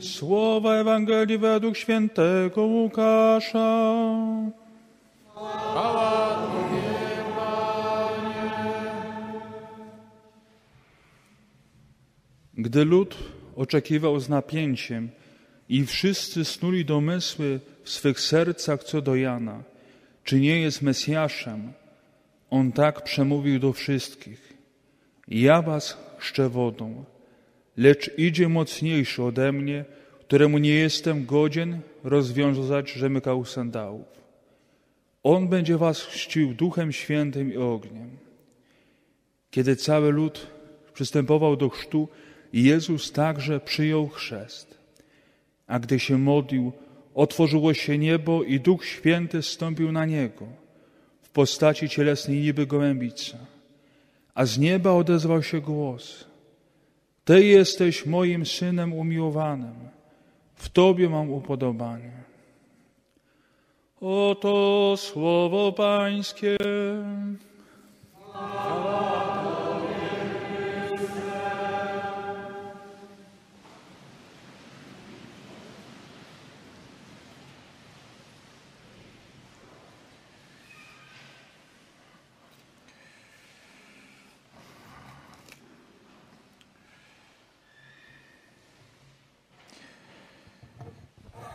Słowa 0.00 0.74
Ewangelii 0.74 1.38
według 1.38 1.76
świętego 1.76 2.62
Łukasza. 2.62 3.94
Gdy 12.54 12.84
lud 12.84 13.16
oczekiwał 13.56 14.20
z 14.20 14.28
napięciem 14.28 15.10
i 15.68 15.86
wszyscy 15.86 16.44
snuli 16.44 16.84
domysły 16.84 17.60
w 17.82 17.90
swych 17.90 18.20
sercach 18.20 18.84
co 18.84 19.02
do 19.02 19.16
Jana, 19.16 19.62
czy 20.24 20.40
nie 20.40 20.60
jest 20.60 20.82
Mesjaszem, 20.82 21.72
on 22.50 22.72
tak 22.72 23.04
przemówił 23.04 23.58
do 23.58 23.72
wszystkich. 23.72 24.52
Ja 25.28 25.62
was 25.62 25.98
chrzczę 26.18 26.48
wodą, 26.48 27.04
lecz 27.76 28.18
idzie 28.18 28.48
mocniejszy 28.48 29.22
ode 29.22 29.52
mnie, 29.52 29.84
któremu 30.20 30.58
nie 30.58 30.74
jestem 30.74 31.26
godzien 31.26 31.80
rozwiązać 32.04 32.90
rzemykał 32.92 33.44
sandałów. 33.44 34.06
On 35.22 35.48
będzie 35.48 35.78
was 35.78 36.00
chrzcił 36.02 36.54
duchem 36.54 36.92
świętym 36.92 37.52
i 37.52 37.56
ogniem. 37.56 38.10
Kiedy 39.50 39.76
cały 39.76 40.12
lud 40.12 40.46
przystępował 40.92 41.56
do 41.56 41.68
chrztu, 41.68 42.08
Jezus 42.52 43.12
także 43.12 43.60
przyjął 43.60 44.08
chrzest. 44.08 44.78
A 45.66 45.78
gdy 45.78 45.98
się 45.98 46.18
modlił, 46.18 46.72
otworzyło 47.14 47.74
się 47.74 47.98
niebo 47.98 48.42
i 48.44 48.60
Duch 48.60 48.84
Święty 48.84 49.42
stąpił 49.42 49.92
na 49.92 50.06
niego 50.06 50.46
w 51.22 51.30
postaci 51.30 51.88
cielesnej 51.88 52.40
niby 52.40 52.66
gołębica. 52.66 53.38
A 54.34 54.46
z 54.46 54.58
nieba 54.58 54.92
odezwał 54.92 55.42
się 55.42 55.60
głos. 55.60 56.29
Ty 57.24 57.44
jesteś 57.44 58.06
moim 58.06 58.46
synem 58.46 58.92
umiłowanym. 58.92 59.74
W 60.54 60.68
Tobie 60.68 61.08
mam 61.08 61.30
upodobanie. 61.30 62.12
Oto 64.00 64.94
słowo 64.96 65.72
Pańskie. 65.72 66.56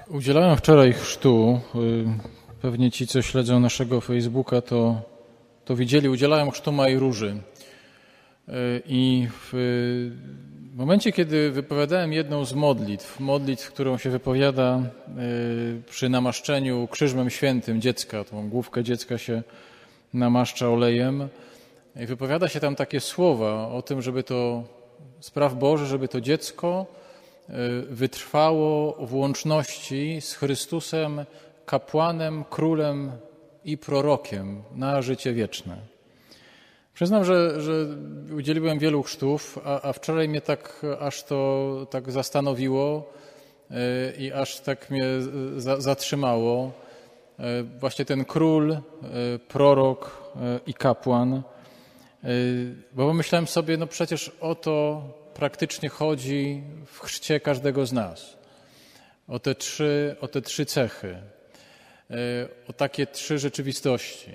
Udzielałem 0.10 0.58
wczoraj 0.58 0.94
chrztu. 0.94 1.60
Y, 1.76 2.06
pewnie 2.62 2.92
ci, 2.92 3.08
co 3.08 3.22
śledzą 3.22 3.60
naszego 3.60 4.02
Facebooka, 4.02 4.62
to, 4.62 5.02
to 5.66 5.76
widzieli. 5.76 6.10
Udzielałem 6.10 6.52
chrztu 6.52 6.72
małej 6.72 7.00
róży. 7.00 7.38
Y, 8.50 8.52
I 8.86 9.28
w 9.52 10.76
momencie, 10.76 11.12
kiedy 11.12 11.52
wypowiadałem 11.52 12.14
jedną 12.14 12.46
z 12.46 12.54
modlitw, 12.54 13.20
modlitw, 13.20 13.72
którą 13.72 13.98
się 13.98 14.10
wypowiada 14.10 14.80
y, 14.80 15.82
przy 15.90 16.10
namaszczeniu 16.10 16.88
krzyżmem 16.92 17.30
świętym 17.30 17.82
dziecka, 17.82 18.24
tą 18.24 18.50
główkę 18.50 18.84
dziecka 18.84 19.18
się 19.18 19.44
namaszcza 20.14 20.70
olejem, 20.70 21.28
i 21.96 22.06
wypowiada 22.06 22.48
się 22.48 22.60
tam 22.60 22.76
takie 22.76 23.00
słowa 23.00 23.68
o 23.68 23.82
tym, 23.82 24.02
żeby 24.02 24.24
to 24.24 24.64
spraw 25.20 25.56
Boże, 25.56 25.86
żeby 25.86 26.08
to 26.08 26.22
dziecko 26.22 26.86
wytrwało 27.90 28.98
w 29.06 29.14
łączności 29.14 30.22
z 30.22 30.34
Chrystusem, 30.34 31.26
kapłanem, 31.66 32.44
królem 32.44 33.12
i 33.66 33.78
prorokiem 33.78 34.64
na 34.76 35.02
życie 35.02 35.34
wieczne. 35.34 35.78
Przyznam, 36.94 37.26
że, 37.26 37.62
że 37.62 37.74
udzieliłem 38.36 38.80
wielu 38.80 39.04
chrztów, 39.04 39.60
a, 39.66 39.82
a 39.82 39.94
wczoraj 39.94 40.30
mnie 40.30 40.42
tak 40.42 40.86
aż 41.00 41.24
to 41.24 41.88
tak 41.90 42.12
zastanowiło 42.12 43.14
y, 43.72 43.76
i 44.18 44.32
aż 44.32 44.60
tak 44.60 44.90
mnie 44.90 45.06
za, 45.58 45.82
zatrzymało. 45.82 46.72
Y, 47.40 47.44
właśnie 47.80 48.06
ten 48.06 48.26
król, 48.26 48.78
prorok 49.48 50.32
i 50.68 50.74
kapłan. 50.74 51.42
Bo 52.94 53.14
myślałem 53.14 53.48
sobie, 53.48 53.78
no 53.78 53.88
przecież 53.88 54.32
o 54.42 54.56
to 54.56 55.04
praktycznie 55.36 55.90
chodzi 55.90 56.64
w 56.86 57.00
chrzcie 57.00 57.40
każdego 57.40 57.86
z 57.86 57.94
nas. 57.94 58.38
O 59.28 59.40
te 59.40 59.56
trzy, 59.56 60.16
o 60.22 60.28
te 60.28 60.42
trzy 60.42 60.66
cechy, 60.66 61.18
e, 62.12 62.16
o 62.68 62.74
takie 62.74 63.08
trzy 63.08 63.40
rzeczywistości. 63.40 64.32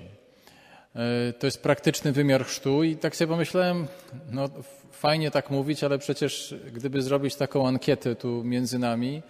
E, 0.95 1.33
to 1.33 1.47
jest 1.47 1.63
praktyczny 1.63 2.11
wymiar 2.11 2.45
chrztu 2.45 2.83
i 2.83 2.95
tak 2.95 3.15
sobie 3.15 3.29
pomyślałem, 3.29 3.87
no 4.31 4.49
fajnie 4.91 5.31
tak 5.31 5.49
mówić, 5.49 5.83
ale 5.83 5.99
przecież 5.99 6.55
gdyby 6.73 7.01
zrobić 7.01 7.35
taką 7.35 7.67
ankietę 7.67 8.15
tu 8.15 8.43
między 8.43 8.79
nami, 8.79 9.21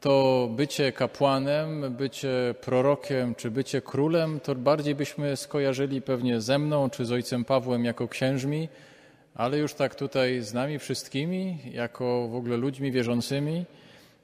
to 0.00 0.48
bycie 0.56 0.92
kapłanem, 0.92 1.96
bycie 1.96 2.54
prorokiem 2.60 3.34
czy 3.34 3.50
bycie 3.50 3.82
królem, 3.82 4.40
to 4.40 4.54
bardziej 4.54 4.94
byśmy 4.94 5.36
skojarzyli 5.36 6.02
pewnie 6.02 6.40
ze 6.40 6.58
mną 6.58 6.90
czy 6.90 7.04
z 7.04 7.12
ojcem 7.12 7.44
Pawłem 7.44 7.84
jako 7.84 8.08
księżmi, 8.08 8.68
ale 9.34 9.58
już 9.58 9.74
tak 9.74 9.94
tutaj 9.94 10.40
z 10.42 10.54
nami 10.54 10.78
wszystkimi, 10.78 11.58
jako 11.72 12.28
w 12.28 12.34
ogóle 12.34 12.56
ludźmi 12.56 12.92
wierzącymi, 12.92 13.64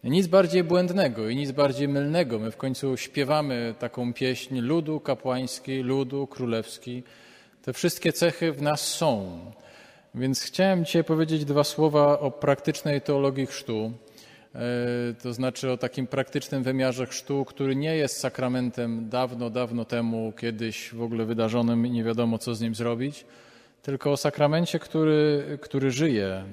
nic 0.04 0.26
bardziej 0.26 0.64
błędnego 0.64 1.28
i 1.28 1.36
nic 1.36 1.52
bardziej 1.52 1.88
mylnego. 1.88 2.38
My 2.38 2.50
w 2.50 2.56
końcu 2.56 2.96
śpiewamy 2.96 3.74
taką 3.78 4.12
pieśń 4.12 4.58
ludu 4.58 5.00
kapłański, 5.00 5.82
ludu 5.82 6.26
królewski. 6.26 7.02
Te 7.62 7.72
wszystkie 7.72 8.12
cechy 8.12 8.52
w 8.52 8.62
nas 8.62 8.80
są. 8.80 9.38
Więc 10.14 10.42
chciałem 10.42 10.84
dzisiaj 10.84 11.04
powiedzieć 11.04 11.44
dwa 11.44 11.64
słowa 11.64 12.18
o 12.18 12.30
praktycznej 12.30 13.00
teologii 13.00 13.46
chrztu, 13.46 13.92
e, 14.54 14.58
to 15.22 15.32
znaczy 15.32 15.70
o 15.70 15.76
takim 15.76 16.06
praktycznym 16.06 16.62
wymiarze 16.62 17.06
chrztu, 17.06 17.44
który 17.44 17.76
nie 17.76 17.96
jest 17.96 18.20
sakramentem 18.20 19.08
dawno, 19.08 19.50
dawno 19.50 19.84
temu, 19.84 20.32
kiedyś 20.38 20.94
w 20.94 21.02
ogóle 21.02 21.24
wydarzonym 21.24 21.86
i 21.86 21.90
nie 21.90 22.04
wiadomo, 22.04 22.38
co 22.38 22.54
z 22.54 22.60
nim 22.60 22.74
zrobić, 22.74 23.24
tylko 23.86 24.12
o 24.12 24.16
sakramencie, 24.16 24.78
który, 24.78 25.58
który 25.62 25.90
żyje. 25.90 26.44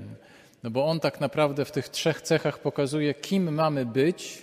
No 0.64 0.70
bo 0.70 0.86
on 0.86 1.00
tak 1.00 1.22
naprawdę 1.22 1.66
w 1.66 1.72
tych 1.72 1.90
trzech 1.90 2.22
cechach 2.22 2.60
pokazuje, 2.60 3.14
kim 3.14 3.54
mamy 3.54 3.86
być 3.86 4.42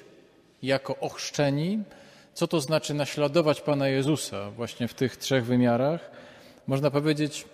jako 0.63 0.97
ochrzczeni, 0.97 1.83
co 2.35 2.49
to 2.49 2.61
znaczy 2.61 2.95
naśladować 2.95 3.61
Pana 3.61 3.89
Jezusa 3.89 4.51
właśnie 4.51 4.89
w 4.89 4.95
tych 4.95 5.17
trzech 5.17 5.45
wymiarach. 5.45 6.11
Można 6.67 6.91
powiedzieć, 6.91 7.45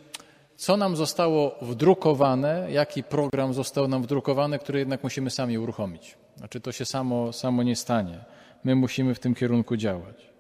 co 0.57 0.77
nam 0.77 0.97
zostało 0.97 1.55
wdrukowane, 1.63 2.69
jaki 2.71 3.03
program 3.03 3.55
został 3.55 3.89
nam 3.89 4.03
wdrukowany, 4.03 4.59
który 4.59 4.79
jednak 4.79 5.03
musimy 5.03 5.31
sami 5.31 5.59
uruchomić. 5.59 6.15
Znaczy 6.37 6.61
to 6.61 6.73
się 6.73 6.85
samo, 6.85 7.33
samo 7.33 7.63
nie 7.63 7.77
stanie. 7.77 8.19
My 8.65 8.75
musimy 8.75 9.15
w 9.15 9.19
tym 9.19 9.35
kierunku 9.35 9.77
działać. 9.77 10.31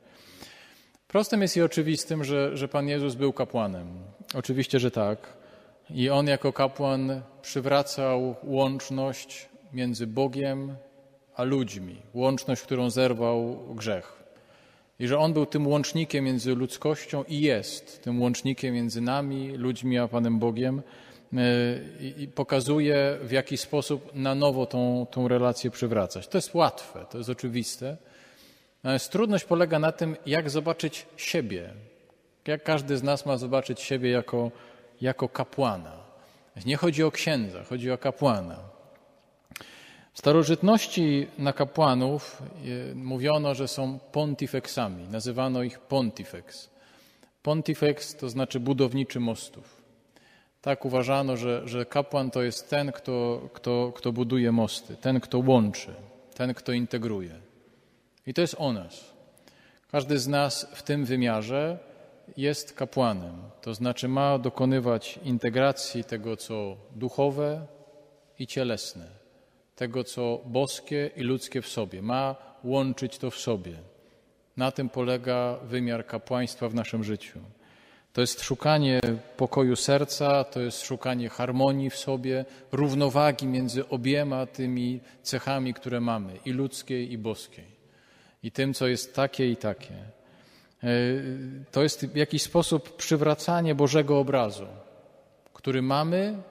Prostym 1.08 1.42
jest 1.42 1.56
i 1.56 1.62
oczywistym, 1.62 2.24
że, 2.24 2.56
że 2.56 2.68
Pan 2.68 2.88
Jezus 2.88 3.14
był 3.14 3.32
kapłanem. 3.32 4.15
Oczywiście, 4.34 4.80
że 4.80 4.90
tak. 4.90 5.18
I 5.90 6.10
On 6.10 6.26
jako 6.26 6.52
kapłan 6.52 7.22
przywracał 7.42 8.34
łączność 8.44 9.48
między 9.72 10.06
Bogiem 10.06 10.76
a 11.36 11.42
ludźmi, 11.42 11.96
łączność, 12.14 12.62
którą 12.62 12.90
zerwał 12.90 13.58
grzech. 13.74 14.22
I 14.98 15.06
że 15.06 15.18
On 15.18 15.32
był 15.32 15.46
tym 15.46 15.66
łącznikiem 15.66 16.24
między 16.24 16.54
ludzkością 16.54 17.24
i 17.28 17.40
jest 17.40 18.02
tym 18.02 18.22
łącznikiem 18.22 18.74
między 18.74 19.00
nami, 19.00 19.52
ludźmi, 19.52 19.98
a 19.98 20.08
Panem 20.08 20.38
Bogiem 20.38 20.82
e, 21.32 21.40
i 22.16 22.28
pokazuje, 22.28 23.18
w 23.22 23.30
jaki 23.30 23.56
sposób 23.56 24.14
na 24.14 24.34
nowo 24.34 24.66
tą, 24.66 25.06
tą 25.10 25.28
relację 25.28 25.70
przywracać. 25.70 26.28
To 26.28 26.38
jest 26.38 26.54
łatwe, 26.54 27.06
to 27.10 27.18
jest 27.18 27.30
oczywiste. 27.30 27.96
Natomiast 28.82 29.12
trudność 29.12 29.44
polega 29.44 29.78
na 29.78 29.92
tym, 29.92 30.16
jak 30.26 30.50
zobaczyć 30.50 31.06
siebie. 31.16 31.70
Jak 32.48 32.62
każdy 32.62 32.96
z 32.96 33.02
nas 33.02 33.26
ma 33.26 33.36
zobaczyć 33.36 33.80
siebie 33.80 34.10
jako, 34.10 34.50
jako 35.00 35.28
kapłana. 35.28 35.92
Nie 36.66 36.76
chodzi 36.76 37.04
o 37.04 37.10
księdza, 37.10 37.64
chodzi 37.64 37.90
o 37.90 37.98
kapłana. 37.98 38.58
W 40.12 40.18
starożytności 40.18 41.26
na 41.38 41.52
kapłanów 41.52 42.42
e, 42.42 42.94
mówiono, 42.94 43.54
że 43.54 43.68
są 43.68 43.98
pontifexami. 43.98 45.08
Nazywano 45.08 45.62
ich 45.62 45.78
pontifex. 45.78 46.70
Pontifex 47.42 48.16
to 48.16 48.28
znaczy 48.28 48.60
budowniczy 48.60 49.20
mostów. 49.20 49.82
Tak 50.62 50.84
uważano, 50.84 51.36
że, 51.36 51.68
że 51.68 51.86
kapłan 51.86 52.30
to 52.30 52.42
jest 52.42 52.70
ten, 52.70 52.92
kto, 52.92 53.48
kto, 53.52 53.92
kto 53.96 54.12
buduje 54.12 54.52
mosty, 54.52 54.96
ten, 54.96 55.20
kto 55.20 55.38
łączy, 55.38 55.94
ten, 56.34 56.54
kto 56.54 56.72
integruje. 56.72 57.34
I 58.26 58.34
to 58.34 58.40
jest 58.40 58.56
o 58.58 58.72
nas. 58.72 59.04
Każdy 59.90 60.18
z 60.18 60.28
nas 60.28 60.66
w 60.74 60.82
tym 60.82 61.04
wymiarze 61.04 61.78
jest 62.36 62.72
kapłanem, 62.72 63.42
to 63.60 63.74
znaczy 63.74 64.08
ma 64.08 64.38
dokonywać 64.38 65.18
integracji 65.24 66.04
tego, 66.04 66.36
co 66.36 66.76
duchowe 66.94 67.66
i 68.38 68.46
cielesne, 68.46 69.06
tego, 69.76 70.04
co 70.04 70.40
boskie 70.46 71.10
i 71.16 71.22
ludzkie 71.22 71.62
w 71.62 71.68
sobie. 71.68 72.02
Ma 72.02 72.36
łączyć 72.64 73.18
to 73.18 73.30
w 73.30 73.36
sobie. 73.36 73.76
Na 74.56 74.70
tym 74.70 74.88
polega 74.88 75.58
wymiar 75.62 76.06
kapłaństwa 76.06 76.68
w 76.68 76.74
naszym 76.74 77.04
życiu. 77.04 77.40
To 78.12 78.20
jest 78.20 78.42
szukanie 78.42 79.00
pokoju 79.36 79.76
serca, 79.76 80.44
to 80.44 80.60
jest 80.60 80.82
szukanie 80.82 81.28
harmonii 81.28 81.90
w 81.90 81.96
sobie, 81.96 82.44
równowagi 82.72 83.46
między 83.46 83.88
obiema 83.88 84.46
tymi 84.46 85.00
cechami, 85.22 85.74
które 85.74 86.00
mamy 86.00 86.38
i 86.44 86.52
ludzkiej, 86.52 87.12
i 87.12 87.18
boskiej, 87.18 87.66
i 88.42 88.52
tym, 88.52 88.74
co 88.74 88.86
jest 88.86 89.14
takie 89.14 89.50
i 89.50 89.56
takie. 89.56 90.15
E, 90.82 90.88
to 91.72 91.82
jest 91.82 92.06
w 92.06 92.16
jakiś 92.16 92.42
sposób 92.42 92.96
przywracanie 92.96 93.74
Bożego 93.74 94.18
obrazu, 94.18 94.66
który 95.52 95.82
mamy 95.82 96.42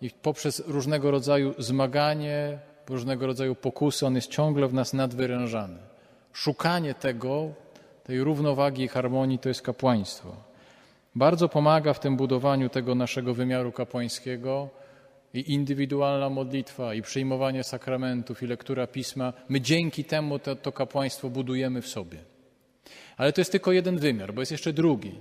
i 0.00 0.10
poprzez 0.10 0.62
różnego 0.66 1.10
rodzaju 1.10 1.54
zmaganie, 1.58 2.58
różnego 2.88 3.26
rodzaju 3.26 3.54
pokusy, 3.54 4.06
on 4.06 4.14
jest 4.14 4.30
ciągle 4.30 4.68
w 4.68 4.74
nas 4.74 4.92
nadwyrężany. 4.92 5.78
Szukanie 6.32 6.94
tego, 6.94 7.48
tej 8.04 8.24
równowagi 8.24 8.82
i 8.82 8.88
harmonii 8.88 9.38
to 9.38 9.48
jest 9.48 9.62
kapłaństwo. 9.62 10.36
Bardzo 11.14 11.48
pomaga 11.48 11.92
w 11.92 12.00
tym 12.00 12.16
budowaniu 12.16 12.68
tego 12.68 12.94
naszego 12.94 13.34
wymiaru 13.34 13.72
kapłańskiego 13.72 14.68
i 15.34 15.52
indywidualna 15.52 16.30
modlitwa, 16.30 16.94
i 16.94 17.02
przyjmowanie 17.02 17.64
sakramentów, 17.64 18.42
i 18.42 18.46
lektura 18.46 18.86
pisma. 18.86 19.32
My 19.48 19.60
dzięki 19.60 20.04
temu 20.04 20.38
to, 20.38 20.56
to 20.56 20.72
kapłaństwo 20.72 21.30
budujemy 21.30 21.82
w 21.82 21.88
sobie. 21.88 22.18
Ale 23.16 23.32
to 23.32 23.40
jest 23.40 23.52
tylko 23.52 23.72
jeden 23.72 23.98
wymiar, 23.98 24.34
bo 24.34 24.42
jest 24.42 24.52
jeszcze 24.52 24.72
drugi. 24.72 25.14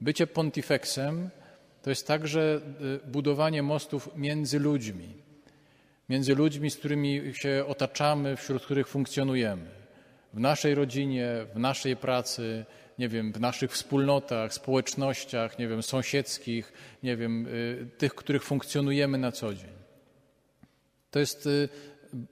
Bycie 0.00 0.26
pontifexem 0.26 1.30
to 1.82 1.90
jest 1.90 2.06
także 2.06 2.60
y, 3.04 3.10
budowanie 3.10 3.62
mostów 3.62 4.08
między 4.16 4.58
ludźmi, 4.58 5.08
między 6.08 6.34
ludźmi, 6.34 6.70
z 6.70 6.76
którymi 6.76 7.22
się 7.34 7.64
otaczamy, 7.68 8.36
wśród 8.36 8.64
których 8.64 8.88
funkcjonujemy. 8.88 9.66
W 10.34 10.40
naszej 10.40 10.74
rodzinie, 10.74 11.28
w 11.54 11.58
naszej 11.58 11.96
pracy, 11.96 12.64
nie 12.98 13.08
wiem, 13.08 13.32
w 13.32 13.40
naszych 13.40 13.72
wspólnotach, 13.72 14.54
społecznościach, 14.54 15.58
nie 15.58 15.68
wiem, 15.68 15.82
sąsiedzkich, 15.82 16.72
nie 17.02 17.16
wiem, 17.16 17.46
y, 17.46 17.86
tych, 17.98 18.14
których 18.14 18.44
funkcjonujemy 18.44 19.18
na 19.18 19.32
co 19.32 19.54
dzień. 19.54 19.80
To 21.10 21.18
jest 21.18 21.46
y, 21.46 21.68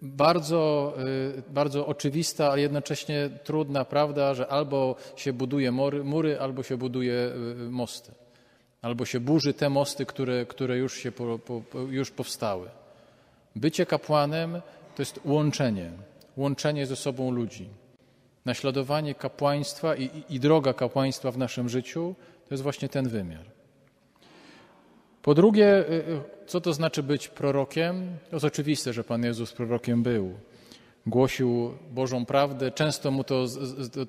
bardzo, 0.02 0.94
y, 1.38 1.42
bardzo 1.52 1.86
oczywista, 1.86 2.50
ale 2.50 2.60
jednocześnie 2.60 3.30
trudna 3.44 3.84
prawda, 3.84 4.34
że 4.34 4.46
albo 4.48 4.96
się 5.16 5.32
buduje 5.32 5.72
mury, 5.72 6.04
mury 6.04 6.40
albo 6.40 6.62
się 6.62 6.76
buduje 6.76 7.32
mosty. 7.70 8.12
Albo 8.82 9.04
się 9.04 9.20
burzy 9.20 9.54
te 9.54 9.70
mosty, 9.70 10.06
które, 10.06 10.46
które 10.46 10.78
już, 10.78 10.94
się 10.94 11.12
po, 11.12 11.38
po, 11.38 11.62
już 11.78 12.10
powstały. 12.10 12.68
Bycie 13.56 13.86
kapłanem 13.86 14.60
to 14.96 15.02
jest 15.02 15.20
łączenie, 15.24 15.90
łączenie 16.36 16.86
ze 16.86 16.96
sobą 16.96 17.30
ludzi. 17.30 17.68
Naśladowanie 18.44 19.14
kapłaństwa 19.14 19.94
i, 19.94 20.04
i, 20.04 20.34
i 20.34 20.40
droga 20.40 20.72
kapłaństwa 20.72 21.30
w 21.30 21.38
naszym 21.38 21.68
życiu 21.68 22.14
to 22.48 22.54
jest 22.54 22.62
właśnie 22.62 22.88
ten 22.88 23.08
wymiar. 23.08 23.57
Po 25.28 25.34
drugie, 25.34 25.66
y, 25.66 25.92
y, 25.92 26.20
co 26.46 26.60
to 26.60 26.72
znaczy 26.72 27.02
być 27.02 27.28
prorokiem? 27.28 28.16
To 28.30 28.36
jest 28.36 28.44
oczywiste, 28.44 28.92
że 28.92 29.04
Pan 29.04 29.24
Jezus 29.24 29.52
prorokiem 29.52 30.02
był. 30.02 30.32
Głosił 31.06 31.74
Bożą 31.90 32.26
prawdę, 32.26 32.70
często 32.70 33.10
mu 33.10 33.24
to, 33.24 33.46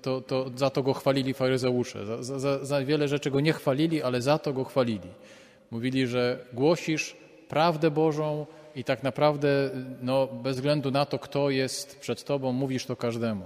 to, 0.01 0.21
to 0.21 0.45
za 0.55 0.69
to 0.69 0.83
go 0.83 0.93
chwalili 0.93 1.33
faryzeusze. 1.33 2.05
Za, 2.05 2.39
za, 2.39 2.65
za 2.65 2.85
wiele 2.85 3.07
rzeczy 3.07 3.31
go 3.31 3.39
nie 3.39 3.53
chwalili, 3.53 4.03
ale 4.03 4.21
za 4.21 4.37
to 4.37 4.53
go 4.53 4.63
chwalili. 4.63 5.09
Mówili, 5.71 6.07
że 6.07 6.45
głosisz 6.53 7.17
prawdę 7.47 7.91
Bożą 7.91 8.45
i 8.75 8.83
tak 8.83 9.03
naprawdę 9.03 9.69
no, 10.01 10.27
bez 10.27 10.55
względu 10.55 10.91
na 10.91 11.05
to, 11.05 11.19
kto 11.19 11.49
jest 11.49 11.99
przed 11.99 12.23
Tobą, 12.23 12.51
mówisz 12.51 12.85
to 12.85 12.95
każdemu. 12.95 13.45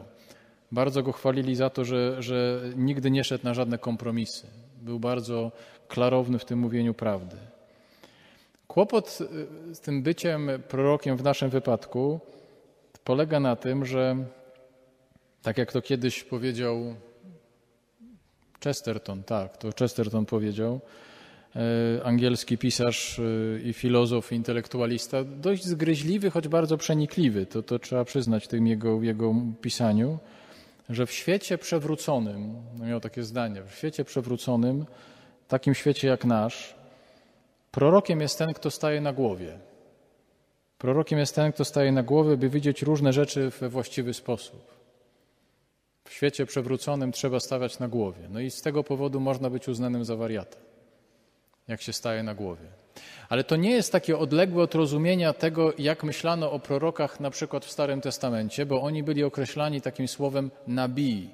Bardzo 0.71 1.03
go 1.03 1.11
chwalili 1.11 1.55
za 1.55 1.69
to, 1.69 1.85
że, 1.85 2.21
że 2.23 2.61
nigdy 2.75 3.11
nie 3.11 3.23
szedł 3.23 3.43
na 3.43 3.53
żadne 3.53 3.77
kompromisy. 3.77 4.47
Był 4.81 4.99
bardzo 4.99 5.51
klarowny 5.87 6.39
w 6.39 6.45
tym 6.45 6.59
mówieniu 6.59 6.93
prawdy. 6.93 7.52
Kłopot 8.73 9.19
z 9.73 9.79
tym 9.79 10.03
byciem 10.03 10.49
prorokiem 10.67 11.17
w 11.17 11.23
naszym 11.23 11.49
wypadku 11.49 12.19
polega 13.03 13.39
na 13.39 13.55
tym, 13.55 13.85
że 13.85 14.15
tak 15.41 15.57
jak 15.57 15.71
to 15.71 15.81
kiedyś 15.81 16.23
powiedział 16.23 16.95
Chesterton, 18.63 19.23
tak, 19.23 19.57
to 19.57 19.69
Chesterton 19.79 20.25
powiedział, 20.25 20.79
e, 21.55 21.59
angielski 22.03 22.57
pisarz 22.57 23.19
e, 23.19 23.23
i 23.61 23.73
filozof, 23.73 24.31
intelektualista, 24.31 25.23
dość 25.23 25.65
zgryźliwy, 25.65 26.29
choć 26.29 26.47
bardzo 26.47 26.77
przenikliwy, 26.77 27.45
to, 27.45 27.63
to 27.63 27.79
trzeba 27.79 28.05
przyznać 28.05 28.47
tym 28.47 28.67
jego, 28.67 29.01
jego 29.01 29.35
pisaniu 29.61 30.19
że 30.89 31.05
w 31.05 31.11
świecie 31.11 31.57
przewróconym, 31.57 32.55
no 32.79 32.85
miał 32.85 32.99
takie 32.99 33.23
zdanie, 33.23 33.63
w 33.63 33.75
świecie 33.75 34.05
przewróconym, 34.05 34.85
takim 35.47 35.73
świecie 35.73 36.07
jak 36.07 36.25
nasz, 36.25 36.82
prorokiem 37.73 38.21
jest 38.21 38.37
ten, 38.37 38.53
kto 38.53 38.71
staje 38.71 39.01
na 39.01 39.13
głowie. 39.13 39.59
Prorokiem 40.77 41.19
jest 41.19 41.35
ten, 41.35 41.51
kto 41.51 41.65
staje 41.65 41.91
na 41.91 42.03
głowie, 42.03 42.37
by 42.37 42.49
widzieć 42.49 42.81
różne 42.81 43.13
rzeczy 43.13 43.49
we 43.59 43.69
właściwy 43.69 44.13
sposób. 44.13 44.73
W 46.05 46.13
świecie 46.13 46.45
przewróconym 46.45 47.11
trzeba 47.11 47.39
stawiać 47.39 47.79
na 47.79 47.87
głowie. 47.87 48.21
No 48.29 48.39
i 48.39 48.51
z 48.51 48.61
tego 48.61 48.83
powodu 48.83 49.19
można 49.19 49.49
być 49.49 49.67
uznanym 49.67 50.05
za 50.05 50.15
wariata, 50.15 50.57
jak 51.67 51.81
się 51.81 51.93
staje 51.93 52.23
na 52.23 52.35
głowie. 52.35 52.67
Ale 53.29 53.43
to 53.43 53.55
nie 53.55 53.71
jest 53.71 53.91
takie 53.91 54.17
odległe 54.17 54.63
od 54.63 54.75
rozumienia 54.75 55.33
tego, 55.33 55.73
jak 55.77 56.03
myślano 56.03 56.51
o 56.51 56.59
prorokach 56.59 57.19
na 57.19 57.29
przykład 57.29 57.65
w 57.65 57.71
Starym 57.71 58.01
Testamencie, 58.01 58.65
bo 58.65 58.81
oni 58.81 59.03
byli 59.03 59.23
określani 59.23 59.81
takim 59.81 60.07
słowem 60.07 60.51
nabii. 60.67 61.29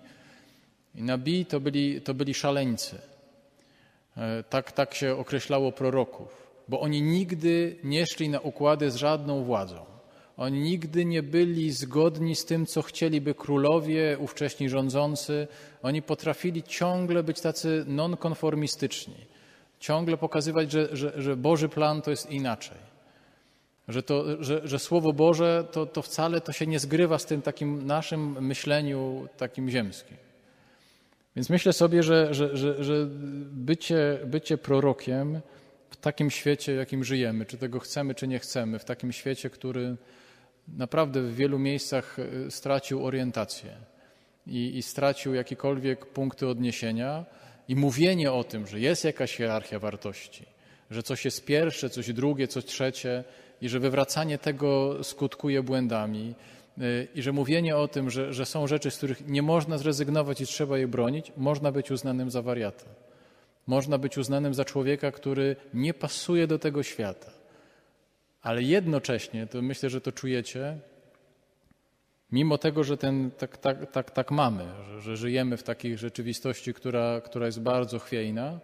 I 0.95 1.03
nabii 1.03 1.45
to 1.45 1.59
byli, 1.59 2.01
to 2.01 2.13
byli 2.13 2.33
szaleńcy. 2.33 3.08
E, 4.19 4.43
tak, 4.43 4.71
tak 4.71 4.93
się 4.93 5.17
określało 5.17 5.71
proroków, 5.71 6.47
bo 6.67 6.79
oni 6.79 7.01
nigdy 7.01 7.75
nie 7.83 8.05
szli 8.05 8.29
na 8.29 8.39
układy 8.39 8.91
z 8.91 8.95
żadną 8.95 9.43
władzą. 9.43 9.85
Oni 10.37 10.59
nigdy 10.59 11.05
nie 11.05 11.23
byli 11.23 11.71
zgodni 11.71 12.35
z 12.35 12.45
tym, 12.45 12.65
co 12.65 12.81
chcieliby 12.81 13.35
królowie, 13.35 14.17
ówcześni 14.19 14.69
rządzący. 14.69 15.47
Oni 15.83 16.01
potrafili 16.01 16.63
ciągle 16.63 17.23
być 17.23 17.41
tacy 17.41 17.83
nonkonformistyczni 17.87 19.15
ciągle 19.79 20.17
pokazywać, 20.17 20.71
że, 20.71 20.89
że, 20.91 21.21
że 21.21 21.35
Boży 21.35 21.69
plan 21.69 22.01
to 22.01 22.11
jest 22.11 22.31
inaczej. 22.31 22.77
Że, 23.87 24.03
to, 24.03 24.43
że, 24.43 24.61
że 24.67 24.79
Słowo 24.79 25.13
Boże 25.13 25.65
to, 25.71 25.85
to 25.85 26.01
wcale 26.01 26.41
to 26.41 26.51
się 26.51 26.67
nie 26.67 26.79
zgrywa 26.79 27.19
z 27.19 27.25
tym 27.25 27.41
takim 27.41 27.85
naszym 27.85 28.45
myśleniu 28.45 29.27
takim 29.37 29.69
ziemskim. 29.69 30.17
Więc 31.35 31.49
myślę 31.49 31.73
sobie, 31.73 32.03
że, 32.03 32.33
że, 32.33 32.57
że, 32.57 32.83
że 32.83 33.07
bycie, 33.51 34.19
bycie 34.25 34.57
prorokiem 34.57 35.41
w 35.89 35.97
takim 35.97 36.31
świecie, 36.31 36.73
jakim 36.73 37.03
żyjemy, 37.03 37.45
czy 37.45 37.57
tego 37.57 37.79
chcemy, 37.79 38.15
czy 38.15 38.27
nie 38.27 38.39
chcemy, 38.39 38.79
w 38.79 38.85
takim 38.85 39.11
świecie, 39.11 39.49
który 39.49 39.95
naprawdę 40.67 41.21
w 41.21 41.35
wielu 41.35 41.59
miejscach 41.59 42.17
e, 42.19 42.51
stracił 42.51 43.05
orientację 43.05 43.71
i, 44.47 44.77
i 44.77 44.83
stracił 44.83 45.33
jakiekolwiek 45.33 46.05
punkty 46.05 46.47
odniesienia, 46.47 47.25
i 47.69 47.75
mówienie 47.75 48.31
o 48.31 48.43
tym, 48.43 48.67
że 48.67 48.79
jest 48.79 49.03
jakaś 49.03 49.35
hierarchia 49.35 49.79
wartości, 49.79 50.45
że 50.91 51.03
coś 51.03 51.25
jest 51.25 51.45
pierwsze, 51.45 51.89
coś 51.89 52.13
drugie, 52.13 52.47
coś 52.47 52.65
trzecie 52.65 53.23
i 53.61 53.69
że 53.69 53.79
wywracanie 53.79 54.37
tego 54.37 55.03
skutkuje 55.03 55.63
błędami 55.63 56.35
i 57.15 57.21
że 57.21 57.31
mówienie 57.31 57.77
o 57.77 57.87
tym, 57.87 58.09
że, 58.09 58.33
że 58.33 58.45
są 58.45 58.67
rzeczy, 58.67 58.91
z 58.91 58.97
których 58.97 59.27
nie 59.27 59.41
można 59.41 59.77
zrezygnować 59.77 60.41
i 60.41 60.45
trzeba 60.45 60.77
je 60.77 60.87
bronić, 60.87 61.31
można 61.37 61.71
być 61.71 61.91
uznanym 61.91 62.31
za 62.31 62.41
wariata. 62.41 62.85
Można 63.67 63.97
być 63.97 64.17
uznanym 64.17 64.53
za 64.53 64.65
człowieka, 64.65 65.11
który 65.11 65.55
nie 65.73 65.93
pasuje 65.93 66.47
do 66.47 66.59
tego 66.59 66.83
świata. 66.83 67.31
Ale 68.41 68.63
jednocześnie, 68.63 69.47
to 69.47 69.61
myślę, 69.61 69.89
że 69.89 70.01
to 70.01 70.11
czujecie, 70.11 70.77
Mimo 72.31 72.57
tego, 72.57 72.83
że 72.83 72.97
ten, 72.97 73.31
tak, 73.31 73.57
tak, 73.57 73.91
tak, 73.91 74.11
tak 74.11 74.31
mamy, 74.31 74.65
że, 74.85 75.01
że 75.01 75.17
żyjemy 75.17 75.57
w 75.57 75.63
takiej 75.63 75.97
rzeczywistości, 75.97 76.73
która, 76.73 77.21
która 77.21 77.45
jest 77.45 77.61
bardzo 77.61 77.99
chwiejna, 77.99 78.59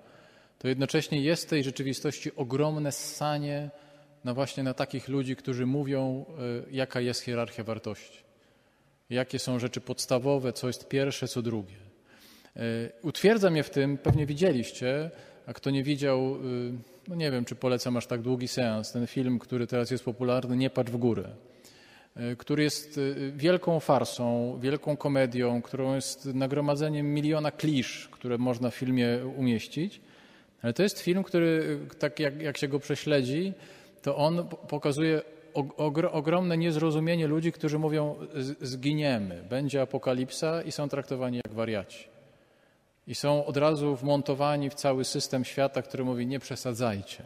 to 0.59 0.67
jednocześnie 0.67 1.21
jest 1.21 1.45
w 1.45 1.49
tej 1.49 1.63
rzeczywistości 1.63 2.35
ogromne 2.35 2.91
ssanie 2.91 3.69
na 4.25 4.33
właśnie 4.33 4.63
na 4.63 4.73
takich 4.73 5.07
ludzi, 5.07 5.35
którzy 5.35 5.65
mówią, 5.65 6.25
y, 6.69 6.71
jaka 6.71 7.01
jest 7.01 7.21
hierarchia 7.21 7.63
wartości, 7.63 8.19
jakie 9.09 9.39
są 9.39 9.59
rzeczy 9.59 9.81
podstawowe, 9.81 10.53
co 10.53 10.67
jest 10.67 10.87
pierwsze, 10.87 11.27
co 11.27 11.41
drugie. 11.41 11.75
Y, 12.57 12.61
utwierdza 13.01 13.49
mnie 13.49 13.63
w 13.63 13.69
tym, 13.69 13.97
pewnie 13.97 14.25
widzieliście, 14.25 15.11
a 15.45 15.53
kto 15.53 15.69
nie 15.69 15.83
widział, 15.83 16.35
y, 16.35 16.37
no 17.07 17.15
nie 17.15 17.31
wiem, 17.31 17.45
czy 17.45 17.55
polecam 17.55 17.97
aż 17.97 18.07
tak 18.07 18.21
długi 18.21 18.47
seans, 18.47 18.91
ten 18.91 19.07
film, 19.07 19.39
który 19.39 19.67
teraz 19.67 19.91
jest 19.91 20.03
popularny, 20.03 20.57
Nie 20.57 20.69
patrz 20.69 20.91
w 20.91 20.97
górę. 20.97 21.29
Który 22.37 22.63
jest 22.63 22.99
wielką 23.35 23.79
farsą, 23.79 24.59
wielką 24.61 24.97
komedią, 24.97 25.61
którą 25.61 25.95
jest 25.95 26.25
nagromadzeniem 26.25 27.13
miliona 27.13 27.51
klisz, 27.51 28.09
które 28.11 28.37
można 28.37 28.69
w 28.69 28.75
filmie 28.75 29.19
umieścić. 29.37 30.01
Ale 30.61 30.73
to 30.73 30.83
jest 30.83 30.99
film, 30.99 31.23
który, 31.23 31.79
tak 31.99 32.19
jak, 32.19 32.41
jak 32.41 32.57
się 32.57 32.67
go 32.67 32.79
prześledzi, 32.79 33.53
to 34.05 34.15
on 34.17 34.47
pokazuje 34.67 35.21
ogromne 36.11 36.57
niezrozumienie 36.57 37.27
ludzi, 37.27 37.51
którzy 37.51 37.79
mówią 37.79 38.15
zginiemy, 38.61 39.43
będzie 39.49 39.81
apokalipsa 39.81 40.61
i 40.61 40.71
są 40.71 40.89
traktowani 40.89 41.37
jak 41.37 41.53
wariaci. 41.53 42.07
I 43.07 43.15
są 43.15 43.45
od 43.45 43.57
razu 43.57 43.95
wmontowani 43.95 44.69
w 44.69 44.73
cały 44.73 45.05
system 45.05 45.45
świata, 45.45 45.81
który 45.81 46.03
mówi 46.03 46.27
nie 46.27 46.39
przesadzajcie. 46.39 47.23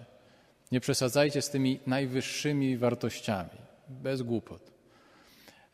Nie 0.71 0.79
przesadzajcie 0.79 1.41
z 1.41 1.49
tymi 1.49 1.79
najwyższymi 1.87 2.77
wartościami. 2.77 3.59
Bez 3.87 4.21
głupot. 4.21 4.61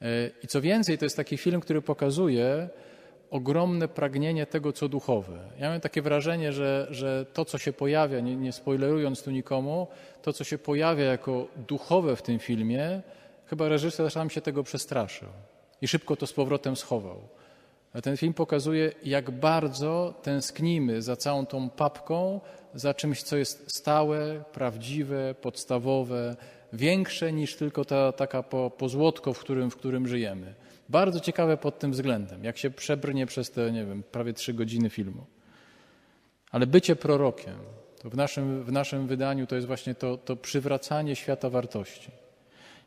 E, 0.01 0.29
I 0.43 0.47
co 0.47 0.61
więcej, 0.61 0.97
to 0.97 1.05
jest 1.05 1.17
taki 1.17 1.37
film, 1.37 1.61
który 1.61 1.81
pokazuje 1.81 2.69
ogromne 3.35 3.87
pragnienie 3.87 4.45
tego, 4.45 4.73
co 4.73 4.89
duchowe. 4.89 5.39
Ja 5.59 5.69
mam 5.69 5.81
takie 5.81 6.01
wrażenie, 6.01 6.53
że, 6.53 6.87
że 6.89 7.25
to, 7.33 7.45
co 7.45 7.57
się 7.57 7.73
pojawia, 7.73 8.19
nie, 8.19 8.35
nie 8.35 8.51
spoilerując 8.51 9.23
tu 9.23 9.31
nikomu, 9.31 9.87
to, 10.21 10.33
co 10.33 10.43
się 10.43 10.57
pojawia 10.57 11.05
jako 11.05 11.47
duchowe 11.67 12.15
w 12.15 12.21
tym 12.21 12.39
filmie, 12.39 13.01
chyba 13.45 13.69
reżyser 13.69 14.11
sam 14.11 14.29
się 14.29 14.41
tego 14.41 14.63
przestraszył 14.63 15.29
i 15.81 15.87
szybko 15.87 16.15
to 16.15 16.27
z 16.27 16.33
powrotem 16.33 16.75
schował. 16.75 17.21
Ten 18.03 18.17
film 18.17 18.33
pokazuje, 18.33 18.91
jak 19.03 19.31
bardzo 19.31 20.13
tęsknimy 20.23 21.01
za 21.01 21.15
całą 21.15 21.45
tą 21.45 21.69
papką, 21.69 22.41
za 22.73 22.93
czymś, 22.93 23.23
co 23.23 23.37
jest 23.37 23.77
stałe, 23.77 24.43
prawdziwe, 24.53 25.35
podstawowe, 25.41 26.35
większe 26.73 27.33
niż 27.33 27.55
tylko 27.55 27.85
ta 27.85 28.11
taka 28.11 28.43
po, 28.43 28.71
pozłotko, 28.77 29.33
w 29.33 29.39
którym, 29.39 29.71
w 29.71 29.75
którym 29.75 30.07
żyjemy. 30.07 30.53
Bardzo 30.89 31.19
ciekawe 31.19 31.57
pod 31.57 31.79
tym 31.79 31.91
względem, 31.91 32.43
jak 32.43 32.57
się 32.57 32.69
przebrnie 32.69 33.25
przez 33.25 33.51
te, 33.51 33.71
nie 33.71 33.85
wiem, 33.85 34.03
prawie 34.03 34.33
trzy 34.33 34.53
godziny 34.53 34.89
filmu. 34.89 35.25
Ale 36.51 36.67
bycie 36.67 36.95
prorokiem, 36.95 37.55
to 38.01 38.09
w 38.09 38.15
naszym, 38.15 38.63
w 38.63 38.71
naszym 38.71 39.07
wydaniu 39.07 39.47
to 39.47 39.55
jest 39.55 39.67
właśnie 39.67 39.95
to, 39.95 40.17
to 40.17 40.35
przywracanie 40.35 41.15
świata 41.15 41.49
wartości. 41.49 42.11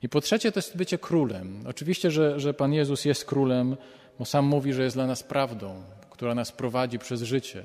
I 0.03 0.09
po 0.09 0.21
trzecie 0.21 0.53
to 0.53 0.59
jest 0.59 0.77
bycie 0.77 0.99
królem. 0.99 1.65
Oczywiście, 1.69 2.11
że, 2.11 2.41
że 2.41 2.55
Pan 2.55 2.73
Jezus 2.73 3.05
jest 3.05 3.25
królem, 3.25 3.77
bo 4.19 4.25
sam 4.25 4.45
mówi, 4.45 4.73
że 4.73 4.83
jest 4.83 4.97
dla 4.97 5.07
nas 5.07 5.23
prawdą, 5.23 5.83
która 6.11 6.35
nas 6.35 6.53
prowadzi 6.53 6.99
przez 6.99 7.23
życie. 7.23 7.63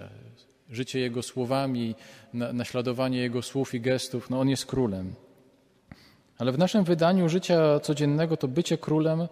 Życie 0.69 0.99
Jego 0.99 1.23
słowami, 1.23 1.95
naśladowanie 2.33 3.17
Jego 3.17 3.41
słów 3.41 3.73
i 3.73 3.81
gestów, 3.81 4.29
no 4.29 4.39
On 4.39 4.49
jest 4.49 4.65
królem. 4.65 5.13
Ale 6.37 6.51
w 6.51 6.57
naszym 6.57 6.83
wydaniu 6.83 7.29
życia 7.29 7.79
codziennego 7.79 8.37
to 8.37 8.47
bycie 8.47 8.77
królem 8.77 9.27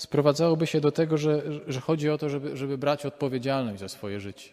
sprowadzałoby 0.00 0.66
się 0.66 0.80
do 0.80 0.92
tego, 0.92 1.18
że, 1.18 1.42
że 1.66 1.80
chodzi 1.80 2.10
o 2.10 2.18
to, 2.18 2.28
żeby, 2.28 2.56
żeby 2.56 2.78
brać 2.78 3.06
odpowiedzialność 3.06 3.80
za 3.80 3.88
swoje 3.88 4.20
życie. 4.20 4.50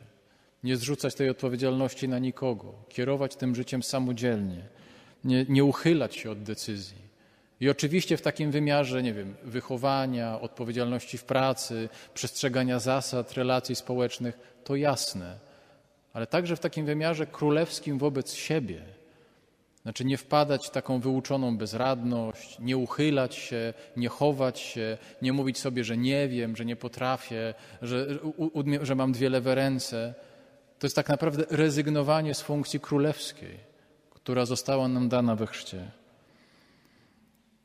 Nie 0.63 0.77
zrzucać 0.77 1.15
tej 1.15 1.29
odpowiedzialności 1.29 2.07
na 2.07 2.19
nikogo, 2.19 2.73
kierować 2.89 3.35
tym 3.35 3.55
życiem 3.55 3.83
samodzielnie, 3.83 4.63
nie, 5.23 5.45
nie 5.49 5.63
uchylać 5.63 6.15
się 6.15 6.31
od 6.31 6.43
decyzji. 6.43 7.07
I 7.59 7.69
oczywiście 7.69 8.17
w 8.17 8.21
takim 8.21 8.51
wymiarze, 8.51 9.03
nie 9.03 9.13
wiem, 9.13 9.35
wychowania, 9.43 10.41
odpowiedzialności 10.41 11.17
w 11.17 11.23
pracy, 11.23 11.89
przestrzegania 12.13 12.79
zasad, 12.79 13.33
relacji 13.33 13.75
społecznych, 13.75 14.39
to 14.63 14.75
jasne. 14.75 15.39
Ale 16.13 16.27
także 16.27 16.55
w 16.55 16.59
takim 16.59 16.85
wymiarze 16.85 17.25
królewskim 17.25 17.97
wobec 17.97 18.33
siebie. 18.33 18.81
Znaczy 19.87 20.05
nie 20.05 20.17
wpadać 20.17 20.67
w 20.67 20.69
taką 20.69 20.99
wyuczoną 20.99 21.57
bezradność, 21.57 22.59
nie 22.59 22.77
uchylać 22.77 23.35
się, 23.35 23.73
nie 23.97 24.09
chować 24.09 24.59
się, 24.59 24.97
nie 25.21 25.33
mówić 25.33 25.57
sobie, 25.57 25.83
że 25.83 25.97
nie 25.97 26.27
wiem, 26.27 26.55
że 26.55 26.65
nie 26.65 26.75
potrafię, 26.75 27.53
że, 27.81 28.07
że 28.81 28.95
mam 28.95 29.11
dwie 29.11 29.29
lewe 29.29 29.55
ręce. 29.55 30.13
To 30.79 30.87
jest 30.87 30.95
tak 30.95 31.09
naprawdę 31.09 31.43
rezygnowanie 31.49 32.33
z 32.33 32.41
funkcji 32.41 32.79
królewskiej, 32.79 33.57
która 34.13 34.45
została 34.45 34.87
nam 34.87 35.09
dana 35.09 35.35
we 35.35 35.47
chrzcie. 35.47 35.91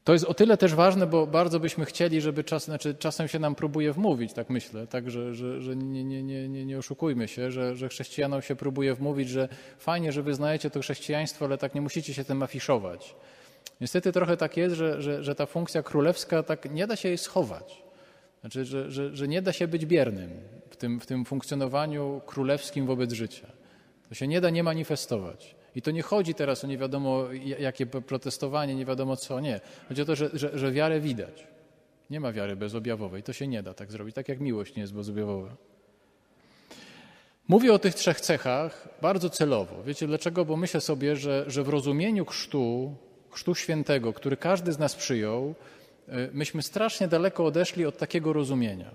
To 0.04 0.12
jest 0.12 0.24
o 0.24 0.34
tyle 0.34 0.56
też 0.56 0.74
ważne, 0.74 1.06
bo 1.06 1.26
bardzo 1.26 1.60
byśmy 1.60 1.84
chcieli, 1.84 2.20
żeby 2.20 2.44
czas, 2.44 2.64
znaczy 2.64 2.94
czasem 2.94 3.28
się 3.28 3.38
nam 3.38 3.54
próbuje 3.54 3.92
wmówić, 3.92 4.32
tak 4.32 4.50
myślę, 4.50 4.86
tak, 4.86 5.10
że, 5.10 5.34
że, 5.34 5.60
że 5.60 5.76
nie, 5.76 6.04
nie, 6.04 6.22
nie, 6.48 6.64
nie, 6.64 6.78
oszukujmy 6.78 7.28
się, 7.28 7.50
że, 7.50 7.76
że 7.76 7.88
chrześcijanom 7.88 8.42
się 8.42 8.56
próbuje 8.56 8.94
wmówić, 8.94 9.28
że 9.28 9.48
fajnie, 9.78 10.12
że 10.12 10.22
wyznajecie 10.22 10.70
to 10.70 10.80
chrześcijaństwo, 10.80 11.44
ale 11.44 11.58
tak 11.58 11.74
nie 11.74 11.80
musicie 11.80 12.14
się 12.14 12.24
tym 12.24 12.42
afiszować. 12.42 13.14
Niestety 13.80 14.12
trochę 14.12 14.36
tak 14.36 14.56
jest, 14.56 14.76
że, 14.76 15.02
że, 15.02 15.24
że 15.24 15.34
ta 15.34 15.46
funkcja 15.46 15.82
królewska 15.82 16.42
tak 16.42 16.70
nie 16.70 16.86
da 16.86 16.96
się 16.96 17.08
jej 17.08 17.18
schować. 17.18 17.82
Znaczy, 18.40 18.64
że, 18.64 18.90
że, 18.90 19.16
że 19.16 19.28
nie 19.28 19.42
da 19.42 19.52
się 19.52 19.68
być 19.68 19.86
biernym 19.86 20.30
w 20.70 20.76
tym, 20.76 21.00
w 21.00 21.06
tym 21.06 21.24
funkcjonowaniu 21.24 22.20
królewskim 22.26 22.86
wobec 22.86 23.12
życia. 23.12 23.46
To 24.08 24.14
się 24.14 24.28
nie 24.28 24.40
da 24.40 24.50
nie 24.50 24.62
manifestować. 24.62 25.54
I 25.76 25.82
to 25.82 25.90
nie 25.90 26.02
chodzi 26.02 26.34
teraz 26.34 26.64
o 26.64 26.66
nie 26.66 26.78
wiadomo 26.78 27.24
jakie 27.58 27.86
protestowanie, 27.86 28.74
nie 28.74 28.84
wiadomo 28.84 29.16
co, 29.16 29.40
nie. 29.40 29.60
Chodzi 29.88 30.02
o 30.02 30.04
to, 30.04 30.16
że, 30.16 30.30
że, 30.32 30.58
że 30.58 30.72
wiarę 30.72 31.00
widać. 31.00 31.46
Nie 32.10 32.20
ma 32.20 32.32
wiary 32.32 32.56
bezobjawowej. 32.56 33.22
To 33.22 33.32
się 33.32 33.46
nie 33.46 33.62
da 33.62 33.74
tak 33.74 33.92
zrobić, 33.92 34.14
tak 34.14 34.28
jak 34.28 34.40
miłość 34.40 34.74
nie 34.74 34.82
jest 34.82 34.94
bezobjawowa. 34.94 35.56
Mówię 37.48 37.72
o 37.72 37.78
tych 37.78 37.94
trzech 37.94 38.20
cechach 38.20 38.88
bardzo 39.02 39.30
celowo. 39.30 39.82
Wiecie 39.82 40.06
dlaczego? 40.06 40.44
Bo 40.44 40.56
myślę 40.56 40.80
sobie, 40.80 41.16
że, 41.16 41.44
że 41.46 41.62
w 41.62 41.68
rozumieniu 41.68 42.24
chrztu, 42.24 42.94
chrztu 43.30 43.54
świętego, 43.54 44.12
który 44.12 44.36
każdy 44.36 44.72
z 44.72 44.78
nas 44.78 44.94
przyjął, 44.94 45.54
y, 46.08 46.12
myśmy 46.32 46.62
strasznie 46.62 47.08
daleko 47.08 47.44
odeszli 47.44 47.86
od 47.86 47.98
takiego 47.98 48.32
rozumienia. 48.32 48.90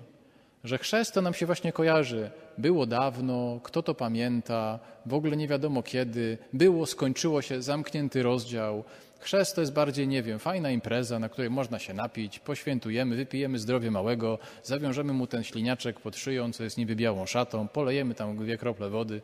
Że 0.68 0.78
chrzest 0.78 1.14
to 1.14 1.22
nam 1.22 1.34
się 1.34 1.46
właśnie 1.46 1.72
kojarzy. 1.72 2.30
Było 2.58 2.86
dawno, 2.86 3.60
kto 3.62 3.82
to 3.82 3.94
pamięta, 3.94 4.78
w 5.06 5.14
ogóle 5.14 5.36
nie 5.36 5.48
wiadomo 5.48 5.82
kiedy, 5.82 6.38
było, 6.52 6.86
skończyło 6.86 7.42
się, 7.42 7.62
zamknięty 7.62 8.22
rozdział. 8.22 8.84
Chrzest 9.18 9.54
to 9.54 9.60
jest 9.60 9.72
bardziej, 9.72 10.08
nie 10.08 10.22
wiem, 10.22 10.38
fajna 10.38 10.70
impreza, 10.70 11.18
na 11.18 11.28
której 11.28 11.50
można 11.50 11.78
się 11.78 11.94
napić, 11.94 12.38
poświętujemy, 12.38 13.16
wypijemy 13.16 13.58
zdrowie 13.58 13.90
małego, 13.90 14.38
zawiążemy 14.62 15.12
mu 15.12 15.26
ten 15.26 15.44
śliniaczek 15.44 16.00
pod 16.00 16.16
szyją, 16.16 16.52
co 16.52 16.64
jest 16.64 16.78
niby 16.78 16.96
białą 16.96 17.26
szatą, 17.26 17.68
polejemy 17.68 18.14
tam 18.14 18.36
dwie 18.36 18.58
krople 18.58 18.90
wody. 18.90 19.20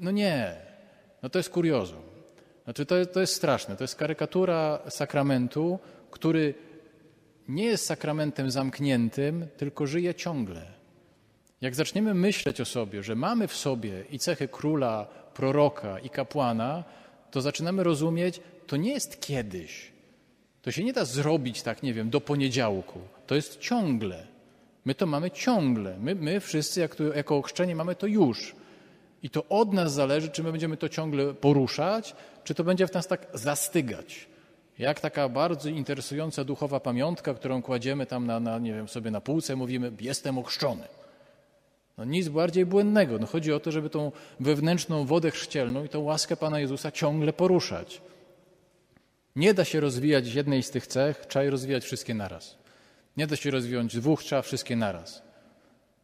No 0.00 0.10
nie, 0.10 0.56
no 1.22 1.28
to 1.28 1.38
jest 1.38 1.50
kuriozum. 1.50 2.02
Znaczy 2.64 2.86
to, 2.86 3.06
to 3.06 3.20
jest 3.20 3.34
straszne, 3.34 3.76
to 3.76 3.84
jest 3.84 3.96
karykatura 3.96 4.78
sakramentu, 4.88 5.78
który 6.10 6.54
nie 7.48 7.64
jest 7.64 7.86
sakramentem 7.86 8.50
zamkniętym, 8.50 9.46
tylko 9.56 9.86
żyje 9.86 10.14
ciągle. 10.14 10.66
Jak 11.60 11.74
zaczniemy 11.74 12.14
myśleć 12.14 12.60
o 12.60 12.64
sobie, 12.64 13.02
że 13.02 13.14
mamy 13.14 13.48
w 13.48 13.56
sobie 13.56 14.04
i 14.10 14.18
cechy 14.18 14.48
króla, 14.48 15.06
proroka 15.34 15.98
i 15.98 16.10
kapłana, 16.10 16.84
to 17.30 17.40
zaczynamy 17.40 17.84
rozumieć, 17.84 18.40
to 18.66 18.76
nie 18.76 18.92
jest 18.92 19.20
kiedyś. 19.20 19.92
To 20.62 20.70
się 20.70 20.84
nie 20.84 20.92
da 20.92 21.04
zrobić 21.04 21.62
tak, 21.62 21.82
nie 21.82 21.94
wiem, 21.94 22.10
do 22.10 22.20
poniedziałku. 22.20 23.00
To 23.26 23.34
jest 23.34 23.58
ciągle. 23.58 24.26
My 24.84 24.94
to 24.94 25.06
mamy 25.06 25.30
ciągle. 25.30 25.98
My, 25.98 26.14
my 26.14 26.40
wszyscy, 26.40 26.80
jak 26.80 26.96
jako 27.14 27.36
ochrzczenie, 27.36 27.76
mamy 27.76 27.94
to 27.94 28.06
już. 28.06 28.54
I 29.22 29.30
to 29.30 29.44
od 29.48 29.72
nas 29.72 29.92
zależy, 29.92 30.28
czy 30.28 30.42
my 30.42 30.52
będziemy 30.52 30.76
to 30.76 30.88
ciągle 30.88 31.34
poruszać, 31.34 32.16
czy 32.44 32.54
to 32.54 32.64
będzie 32.64 32.86
w 32.86 32.94
nas 32.94 33.06
tak 33.06 33.26
zastygać. 33.34 34.26
Jak 34.78 35.00
taka 35.00 35.28
bardzo 35.28 35.68
interesująca 35.68 36.44
duchowa 36.44 36.80
pamiątka, 36.80 37.34
którą 37.34 37.62
kładziemy 37.62 38.06
tam 38.06 38.26
na, 38.26 38.40
na, 38.40 38.58
nie 38.58 38.72
wiem, 38.72 38.88
sobie 38.88 39.10
na 39.10 39.20
półce, 39.20 39.56
mówimy, 39.56 39.92
jestem 40.00 40.38
ochrzczony. 40.38 40.84
No 41.98 42.04
nic 42.04 42.28
bardziej 42.28 42.66
błędnego. 42.66 43.18
No 43.18 43.26
chodzi 43.26 43.52
o 43.52 43.60
to, 43.60 43.72
żeby 43.72 43.90
tą 43.90 44.12
wewnętrzną 44.40 45.06
wodę 45.06 45.30
chrzcielną 45.30 45.84
i 45.84 45.88
tą 45.88 46.00
łaskę 46.00 46.36
Pana 46.36 46.60
Jezusa 46.60 46.92
ciągle 46.92 47.32
poruszać. 47.32 48.02
Nie 49.36 49.54
da 49.54 49.64
się 49.64 49.80
rozwijać 49.80 50.34
jednej 50.34 50.62
z 50.62 50.70
tych 50.70 50.86
cech, 50.86 51.26
trzeba 51.26 51.44
je 51.44 51.50
rozwijać 51.50 51.84
wszystkie 51.84 52.14
naraz. 52.14 52.58
Nie 53.16 53.26
da 53.26 53.36
się 53.36 53.50
rozwijać 53.50 53.96
dwóch, 53.96 54.22
trzeba 54.22 54.42
wszystkie 54.42 54.76
naraz. 54.76 55.22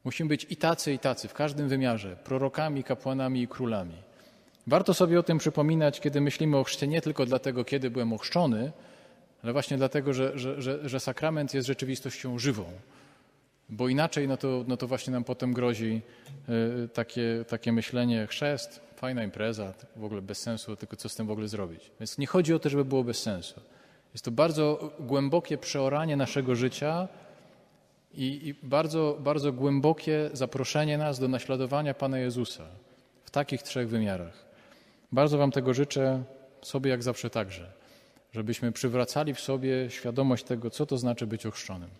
Musimy 0.05 0.29
być 0.29 0.47
i 0.51 0.57
tacy, 0.57 0.93
i 0.93 0.99
tacy, 0.99 1.29
w 1.29 1.35
każdym 1.35 1.69
wymiarze, 1.69 2.17
prorokami, 2.17 2.85
kapłanami 2.85 3.43
i 3.43 3.49
królami. 3.49 4.10
Warto 4.71 4.95
sobie 4.95 5.19
o 5.19 5.23
tym 5.23 5.39
przypominać, 5.39 6.01
kiedy 6.01 6.21
myślimy 6.21 6.57
o 6.57 6.65
chrzcie, 6.65 6.87
nie 6.87 7.01
tylko 7.01 7.27
dlatego, 7.27 7.65
kiedy 7.65 7.91
byłem 7.91 8.13
ochrzczony, 8.13 8.73
ale 9.43 9.53
właśnie 9.53 9.77
dlatego, 9.77 10.15
że, 10.15 10.39
że, 10.39 10.63
że, 10.63 10.89
że 10.89 11.01
sakrament 11.01 11.55
jest 11.55 11.67
rzeczywistością 11.67 12.39
żywą. 12.39 12.65
Bo 13.69 13.89
inaczej, 13.89 14.29
no 14.29 14.37
to, 14.37 14.65
no 14.69 14.77
to 14.77 14.87
właśnie 14.87 15.13
nam 15.13 15.25
potem 15.25 15.53
grozi 15.53 16.01
y, 16.85 16.89
takie, 16.89 17.45
takie 17.49 17.73
myślenie, 17.73 18.27
chrzest, 18.27 18.81
fajna 18.97 19.25
impreza, 19.25 19.75
w 19.97 20.05
ogóle 20.05 20.23
bez 20.23 20.39
sensu, 20.39 20.77
tylko 20.77 20.97
co 20.97 21.09
z 21.09 21.15
tym 21.15 21.27
w 21.27 21.31
ogóle 21.31 21.49
zrobić. 21.49 21.91
Więc 22.01 22.19
nie 22.19 22.27
chodzi 22.27 22.55
o 22.55 22.59
to, 22.59 22.69
żeby 22.69 22.85
było 22.85 23.05
bez 23.05 23.23
sensu. 23.23 23.61
Jest 24.15 24.25
to 24.25 24.31
bardzo 24.31 24.93
głębokie 25.01 25.59
przeoranie 25.59 26.17
naszego 26.17 26.55
życia 26.55 27.09
i, 28.15 28.49
i 28.49 28.55
bardzo, 28.69 29.19
bardzo 29.21 29.53
głębokie 29.53 30.31
zaproszenie 30.33 30.99
nas 30.99 31.19
do 31.19 31.29
naśladowania 31.29 31.95
Pana 31.95 32.19
Jezusa 32.19 32.65
w 33.25 33.31
takich 33.31 33.63
trzech 33.63 33.89
wymiarach. 33.89 34.50
Bardzo 35.13 35.39
Wam 35.39 35.51
tego 35.51 35.75
życzę, 35.75 36.25
sobie 36.63 36.91
jak 36.91 37.03
zawsze 37.03 37.31
także, 37.31 37.73
żebyśmy 38.33 38.73
przywracali 38.73 39.35
w 39.35 39.41
sobie 39.41 39.91
świadomość 39.91 40.45
tego, 40.45 40.71
co 40.71 40.87
to 40.87 40.99
znaczy 40.99 41.27
być 41.27 41.47
ochrzczonym. 41.47 41.91